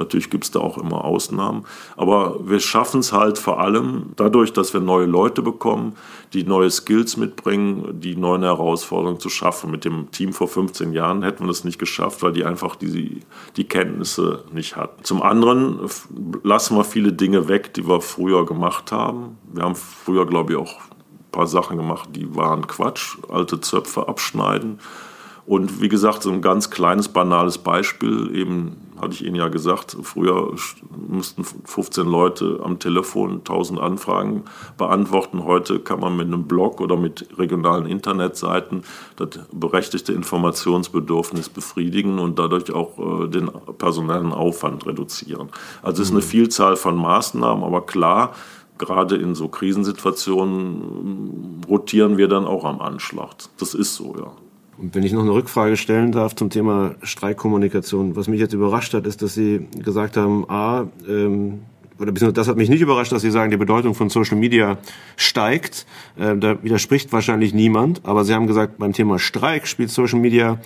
[0.00, 1.66] Natürlich gibt es da auch immer Ausnahmen.
[1.96, 5.94] Aber wir schaffen es halt vor allem dadurch, dass wir neue Leute bekommen,
[6.32, 9.70] die neue Skills mitbringen, die neuen Herausforderungen zu schaffen.
[9.70, 13.20] Mit dem Team vor 15 Jahren hätten wir das nicht geschafft, weil die einfach die,
[13.56, 15.04] die Kenntnisse nicht hatten.
[15.04, 15.80] Zum anderen
[16.42, 19.36] lassen wir viele Dinge weg, die wir früher gemacht haben.
[19.52, 23.18] Wir haben früher, glaube ich, auch ein paar Sachen gemacht, die waren Quatsch.
[23.28, 24.78] Alte Zöpfe abschneiden.
[25.44, 29.96] Und wie gesagt, so ein ganz kleines, banales Beispiel, eben hatte ich Ihnen ja gesagt,
[30.02, 30.54] früher
[31.08, 34.44] mussten 15 Leute am Telefon 1000 Anfragen
[34.76, 35.44] beantworten.
[35.44, 38.82] Heute kann man mit einem Blog oder mit regionalen Internetseiten
[39.16, 45.48] das berechtigte Informationsbedürfnis befriedigen und dadurch auch äh, den personellen Aufwand reduzieren.
[45.82, 46.28] Also es ist eine mhm.
[46.28, 48.34] Vielzahl von Maßnahmen, aber klar,
[48.78, 53.30] gerade in so Krisensituationen rotieren wir dann auch am Anschlag.
[53.58, 54.32] Das ist so, ja.
[54.80, 58.94] Und wenn ich noch eine Rückfrage stellen darf zum Thema Streikkommunikation, was mich jetzt überrascht
[58.94, 61.60] hat, ist, dass Sie gesagt haben, a, ähm,
[61.98, 64.78] oder beziehungsweise das hat mich nicht überrascht, dass Sie sagen, die Bedeutung von Social Media
[65.16, 65.84] steigt.
[66.18, 70.58] Äh, da widerspricht wahrscheinlich niemand, aber Sie haben gesagt, beim Thema Streik spielt Social Media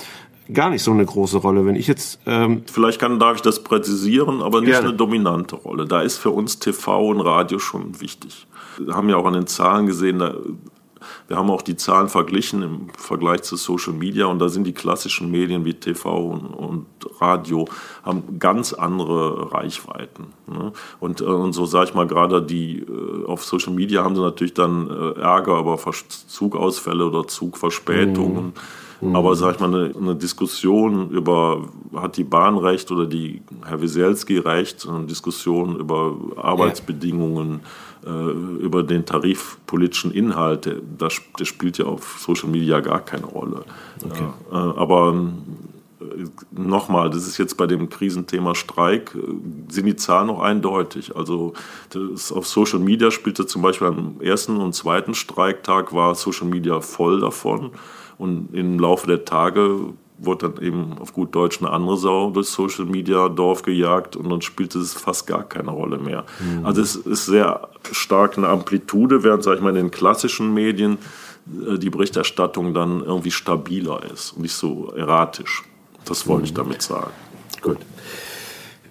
[0.52, 1.66] gar nicht so eine große Rolle.
[1.66, 4.88] Wenn ich jetzt ähm vielleicht kann darf ich das präzisieren, aber nicht gerne.
[4.88, 5.86] eine dominante Rolle.
[5.86, 8.46] Da ist für uns TV und Radio schon wichtig.
[8.78, 10.36] Wir haben ja auch an den Zahlen gesehen, da
[11.28, 14.72] wir haben auch die Zahlen verglichen im Vergleich zu Social Media und da sind die
[14.72, 16.86] klassischen Medien wie TV und, und
[17.20, 17.66] Radio
[18.02, 20.26] haben ganz andere Reichweiten.
[20.46, 20.72] Ne?
[21.00, 24.22] Und, äh, und so sage ich mal gerade die äh, auf Social Media haben sie
[24.22, 25.78] natürlich dann äh, Ärger über
[26.28, 28.46] Zugausfälle oder Zugverspätungen.
[28.46, 28.52] Mhm.
[29.04, 29.16] Mhm.
[29.16, 33.82] Aber sag ich mal, eine, eine, Diskussion über, hat die Bahn recht oder die Herr
[33.82, 37.60] Wieselski recht, eine Diskussion über Arbeitsbedingungen,
[38.04, 43.64] über den tarifpolitischen Inhalt, der, das, der spielt ja auf Social Media gar keine Rolle.
[44.04, 44.24] Okay.
[44.52, 45.14] Ja, äh, aber
[46.00, 46.04] äh,
[46.50, 51.16] nochmal, das ist jetzt bei dem Krisenthema Streik, äh, sind die Zahlen noch eindeutig.
[51.16, 51.54] Also
[51.90, 56.80] das, auf Social Media spielte zum Beispiel am ersten und zweiten Streiktag war Social Media
[56.80, 57.70] voll davon.
[58.18, 62.48] Und im Laufe der Tage wurde dann eben auf gut Deutsch eine andere Sau durch
[62.48, 66.24] Social Media Dorf gejagt und dann spielte es fast gar keine Rolle mehr.
[66.38, 66.64] Mhm.
[66.64, 70.98] Also es ist sehr stark eine Amplitude, während, sag ich mal, in den klassischen Medien
[71.68, 75.64] äh, die Berichterstattung dann irgendwie stabiler ist und nicht so erratisch.
[76.04, 76.46] Das wollte mhm.
[76.46, 77.10] ich damit sagen.
[77.60, 77.78] Gut.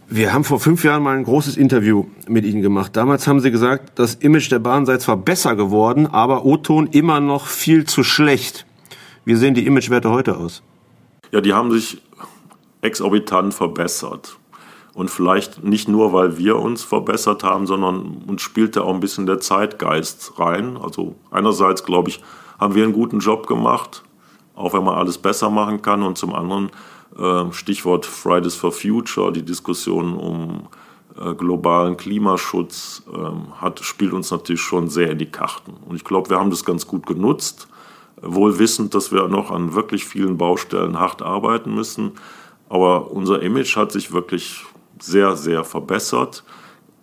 [0.10, 2.96] Wir haben vor fünf Jahren mal ein großes Interview mit Ihnen gemacht.
[2.96, 7.20] Damals haben Sie gesagt, das Image der Bahn sei zwar besser geworden, aber O-Ton immer
[7.20, 8.66] noch viel zu schlecht.
[9.26, 10.62] Wie sehen die Imagewerte heute aus?
[11.34, 12.02] Ja, die haben sich
[12.82, 14.38] exorbitant verbessert.
[14.94, 19.26] Und vielleicht nicht nur, weil wir uns verbessert haben, sondern uns spielte auch ein bisschen
[19.26, 20.78] der Zeitgeist rein.
[20.78, 22.22] Also einerseits, glaube ich,
[22.60, 24.04] haben wir einen guten Job gemacht,
[24.56, 26.04] auch wenn man alles besser machen kann.
[26.04, 26.70] Und zum anderen
[27.16, 30.68] Ähm, Stichwort Fridays for Future, die Diskussion um
[31.16, 35.74] äh, globalen Klimaschutz ähm, hat, spielt uns natürlich schon sehr in die Karten.
[35.88, 37.68] Und ich glaube, wir haben das ganz gut genutzt,
[38.24, 42.14] wohl wissend, dass wir noch an wirklich vielen Baustellen hart arbeiten müssen.
[42.70, 44.64] Aber unser Image hat sich wirklich
[45.00, 46.44] sehr, sehr verbessert.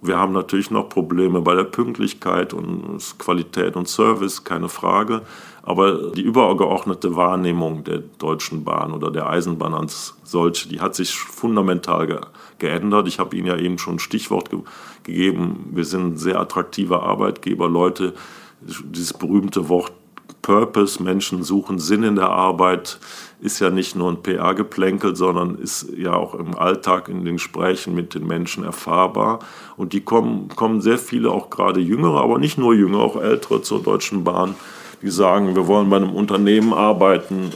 [0.03, 5.23] Wir haben natürlich noch Probleme bei der Pünktlichkeit und Qualität und Service, keine Frage.
[5.63, 11.15] Aber die übergeordnete Wahrnehmung der Deutschen Bahn oder der Eisenbahn als solche, die hat sich
[11.15, 12.21] fundamental ge
[12.59, 13.09] geändert.
[13.09, 14.61] Ich habe Ihnen ja eben schon ein Stichwort ge
[15.03, 15.71] gegeben.
[15.73, 17.69] Wir sind ein sehr attraktiver Arbeitgeber.
[17.69, 18.15] Leute,
[18.61, 19.93] dieses berühmte Wort
[20.42, 22.98] Purpose, Menschen suchen Sinn in der Arbeit,
[23.40, 27.94] ist ja nicht nur ein PR-Geplänkel, sondern ist ja auch im Alltag in den Gesprächen
[27.94, 29.40] mit den Menschen erfahrbar.
[29.76, 33.62] Und die kommen, kommen sehr viele, auch gerade Jüngere, aber nicht nur Jüngere, auch Ältere
[33.62, 34.55] zur Deutschen Bahn,
[35.03, 37.50] die sagen, wir wollen bei einem Unternehmen arbeiten,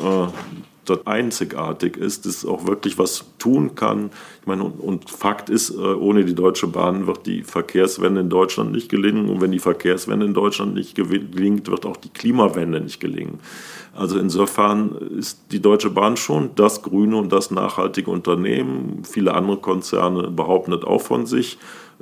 [0.91, 4.11] das einzigartig ist, das auch wirklich was tun kann.
[4.41, 8.31] Ich meine, und, und, Fakt ist, äh, ohne die Deutsche Bahn wird die Verkehrswende in
[8.31, 9.29] Deutschland nicht gelingen.
[9.29, 13.41] Und wenn die Verkehrswende in Deutschland nicht gelingt, wird auch die Klimawende nicht gelingen.
[13.95, 19.03] Also insofern ist die Deutsche Bahn schon das grüne und das nachhaltige Unternehmen.
[19.05, 21.59] Viele andere Konzerne behaupten das auch von sich.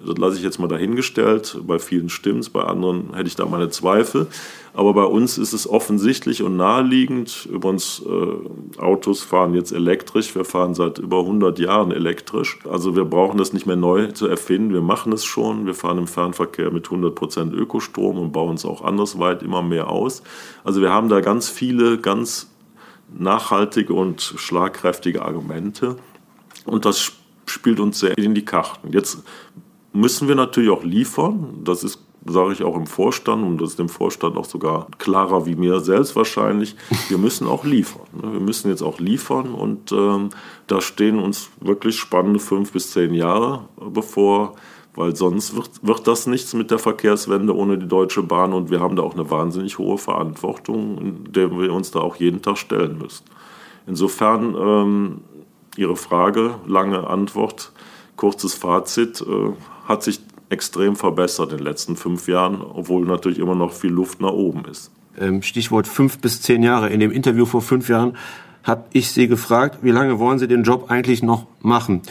[0.06, 1.58] Das lasse ich jetzt mal dahingestellt.
[1.66, 4.26] Bei vielen stimmt es, bei anderen hätte ich da meine Zweifel.
[4.74, 7.46] Aber bei uns ist es offensichtlich und naheliegend.
[7.50, 10.34] Übrigens, äh, Autos fahren jetzt elektrisch.
[10.34, 12.58] Wir fahren seit über 100 Jahren elektrisch.
[12.68, 14.72] Also wir brauchen das nicht mehr neu zu erfinden.
[14.72, 15.66] Wir machen es schon.
[15.66, 19.90] Wir fahren im Fernverkehr mit 100 Prozent Ökostrom und bauen es auch andersweit immer mehr
[19.90, 20.22] aus.
[20.64, 22.50] Also wir haben da ganz viele, ganz
[23.18, 25.96] nachhaltige und schlagkräftige Argumente.
[26.64, 27.12] Und das
[27.46, 28.92] spielt uns sehr in die Karten.
[28.92, 29.22] Jetzt
[29.92, 31.60] müssen wir natürlich auch liefern.
[31.64, 35.46] Das ist sage ich auch im Vorstand, und das ist dem Vorstand auch sogar klarer
[35.46, 36.76] wie mir selbst wahrscheinlich,
[37.08, 38.06] wir müssen auch liefern.
[38.12, 38.32] Ne?
[38.34, 40.30] Wir müssen jetzt auch liefern und ähm,
[40.66, 44.54] da stehen uns wirklich spannende fünf bis zehn Jahre bevor,
[44.94, 48.80] weil sonst wird, wird das nichts mit der Verkehrswende ohne die Deutsche Bahn und wir
[48.80, 52.58] haben da auch eine wahnsinnig hohe Verantwortung, in der wir uns da auch jeden Tag
[52.58, 53.24] stellen müssen.
[53.86, 55.20] Insofern ähm,
[55.76, 57.72] Ihre Frage, lange Antwort,
[58.16, 59.52] kurzes Fazit, äh,
[59.84, 64.20] hat sich extrem verbessert in den letzten fünf Jahren, obwohl natürlich immer noch viel Luft
[64.20, 64.90] nach oben ist.
[65.18, 66.90] Ähm, Stichwort fünf bis zehn Jahre.
[66.90, 68.16] In dem Interview vor fünf Jahren
[68.62, 72.02] habe ich Sie gefragt, wie lange wollen Sie den Job eigentlich noch machen?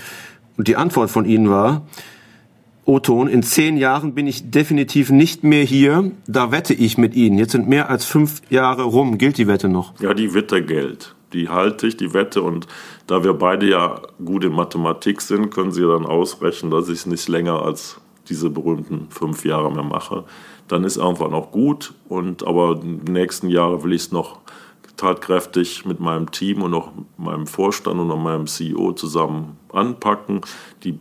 [0.58, 1.84] Und die Antwort von Ihnen war,
[2.86, 6.12] O-Ton, in zehn Jahren bin ich definitiv nicht mehr hier.
[6.28, 7.38] Da wette ich mit Ihnen.
[7.38, 9.18] Jetzt sind mehr als fünf Jahre rum.
[9.18, 9.94] Gilt die Wette noch?
[10.00, 11.16] Ja, die Wette gilt.
[11.34, 12.42] Die halte ich, die Wette.
[12.42, 12.68] Und
[13.08, 17.06] da wir beide ja gut in Mathematik sind, können Sie dann ausrechnen, dass ich es
[17.06, 20.24] nicht länger als diese berühmten fünf Jahre mehr mache.
[20.68, 21.94] Dann ist irgendwann auch gut.
[22.08, 24.40] Und aber die nächsten Jahre will ich es noch
[24.98, 30.42] tatkräftig mit meinem Team und auch meinem Vorstand und auch meinem CEO zusammen anpacken.
[30.84, 31.00] Die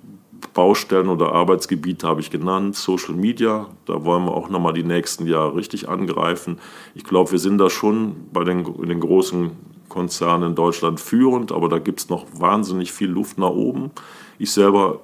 [0.54, 5.26] Baustellen oder Arbeitsgebiete habe ich genannt, Social Media, da wollen wir auch nochmal die nächsten
[5.26, 6.58] Jahre richtig angreifen.
[6.94, 9.50] Ich glaube, wir sind da schon bei den, in den großen
[9.90, 13.90] Konzernen in Deutschland führend, aber da gibt es noch wahnsinnig viel Luft nach oben.
[14.38, 15.00] Ich selber,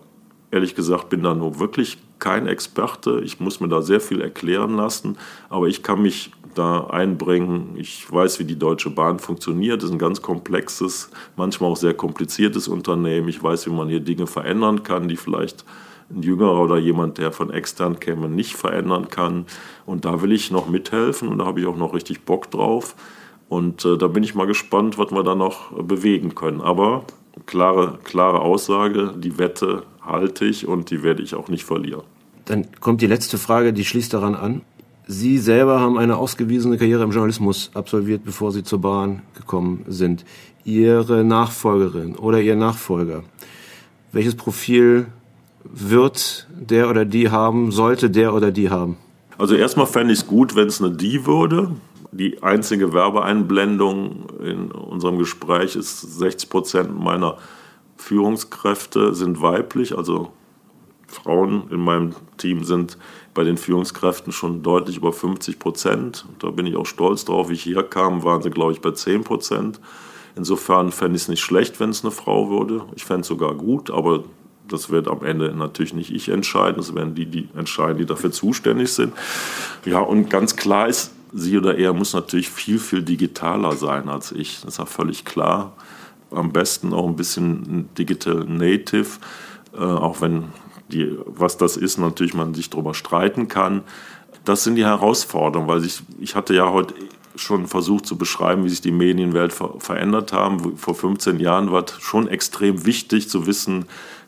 [0.51, 3.20] ehrlich gesagt, bin da nur wirklich kein Experte.
[3.22, 5.18] Ich muss mir da sehr viel erklären lassen,
[5.51, 7.75] aber ich kann mich da einbringen.
[7.77, 9.83] Ich weiß, wie die Deutsche Bahn funktioniert.
[9.83, 13.29] Das ist ein ganz komplexes, manchmal auch sehr kompliziertes Unternehmen.
[13.29, 15.66] Ich weiß, wie man hier Dinge verändern kann, die vielleicht
[16.11, 19.46] ein Jüngerer oder jemand, der von extern käme, nicht verändern kann.
[19.85, 22.94] Und da will ich noch mithelfen und da habe ich auch noch richtig Bock drauf.
[23.49, 26.61] Und äh, da bin ich mal gespannt, was wir da noch bewegen können.
[26.61, 27.05] Aber
[27.47, 32.03] klare, klare Aussage, die Wette halte ich und die werde ich auch nicht verlieren.
[32.47, 34.63] Dann kommt die letzte Frage, die schließt daran an.
[35.09, 40.25] Sie selber haben eine ausgewiesene Karriere im Journalismus absolviert, bevor Sie zur Bahn gekommen sind.
[40.65, 43.23] Ihre Nachfolgerin oder Ihr Nachfolger,
[44.11, 45.07] welches Profil
[45.63, 48.97] wird der oder die haben, sollte der oder die haben?
[49.39, 51.73] Also erstmal fände ich es gut, wenn es eine die würde.
[52.18, 57.37] Die einzige Werbeeinblendung in unserem Gespräch ist, 60 Prozent meiner
[57.98, 60.33] Führungskräfte sind weiblich, also
[61.09, 62.96] Frauen in meinem Team sind
[63.35, 66.24] bei den Führungskräften schon deutlich über 50 Prozent.
[66.38, 67.50] Da bin ich auch stolz drauf.
[67.50, 69.79] Wie ich hier kam, waren sie, glaube ich, bei 10 Prozent.
[70.37, 72.85] Insofern fände ich es nicht schlecht, wenn es eine Frau würde.
[72.94, 74.24] Ich fände es sogar gut, aber
[74.68, 76.76] das wird am Ende natürlich nicht ich entscheiden.
[76.76, 79.12] Das werden die, die entscheiden, die dafür zuständig sind.
[79.85, 84.33] Ja, und ganz klar ist, sie oder er muss natürlich viel, viel digitaler sein als
[84.33, 84.61] ich.
[84.61, 85.73] Das ist ja völlig klar.
[86.31, 89.19] Am besten auch ein bisschen Digital Native,
[89.75, 90.44] äh, auch wenn
[90.88, 93.83] die, was das ist, natürlich man sich darüber streiten kann.
[94.44, 96.94] Das sind die Herausforderungen, weil ich, ich hatte ja heute
[97.35, 100.77] schon versucht zu beschreiben, wie sich die Medienwelt ver verändert haben.
[100.77, 103.87] Vor 15 Jahren war es schon extrem wichtig zu wissen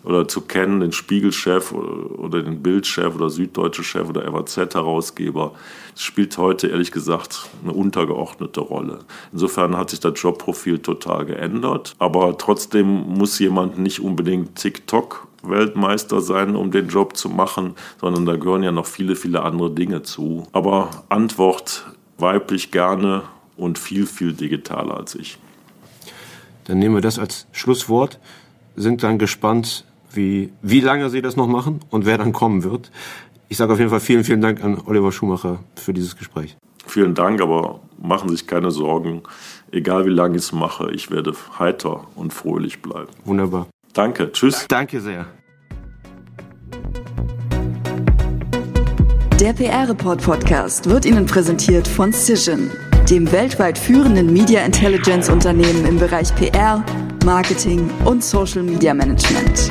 [0.08, 5.52] oder zu kennen, den Spiegelchef oder den Bildchef oder Süddeutsche Chef oder FAZ-Herausgeber.
[5.94, 9.00] Spielt heute ehrlich gesagt eine untergeordnete Rolle.
[9.32, 11.94] Insofern hat sich das Jobprofil total geändert.
[11.98, 18.24] Aber trotzdem muss jemand nicht unbedingt TikTok Weltmeister sein, um den Job zu machen, sondern
[18.24, 20.46] da gehören ja noch viele, viele andere Dinge zu.
[20.52, 21.84] Aber Antwort
[22.16, 23.24] weiblich gerne
[23.58, 25.38] und viel, viel digitaler als ich.
[26.64, 28.18] Dann nehmen wir das als Schlusswort,
[28.74, 32.90] sind dann gespannt, wie, wie lange Sie das noch machen und wer dann kommen wird.
[33.48, 36.56] Ich sage auf jeden Fall vielen, vielen Dank an Oliver Schumacher für dieses Gespräch.
[36.86, 39.22] Vielen Dank, aber machen Sie sich keine Sorgen.
[39.70, 43.08] Egal wie lange ich es mache, ich werde heiter und fröhlich bleiben.
[43.24, 43.66] Wunderbar.
[43.92, 44.32] Danke.
[44.32, 44.66] Tschüss.
[44.68, 45.26] Danke sehr.
[49.40, 52.70] Der PR-Report Podcast wird Ihnen präsentiert von Cision,
[53.08, 56.84] dem weltweit führenden Media Intelligence Unternehmen im Bereich PR,
[57.24, 59.70] Marketing und Social Media Management.